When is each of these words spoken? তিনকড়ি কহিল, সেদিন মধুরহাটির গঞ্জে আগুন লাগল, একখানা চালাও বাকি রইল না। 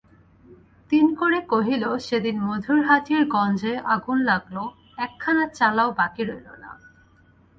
তিনকড়ি 0.91 1.39
কহিল, 1.47 1.83
সেদিন 2.07 2.35
মধুরহাটির 2.47 3.23
গঞ্জে 3.25 3.73
আগুন 3.85 4.17
লাগল, 4.23 4.55
একখানা 4.97 5.45
চালাও 5.57 5.89
বাকি 5.97 6.23
রইল 6.23 6.47
না। 6.63 6.69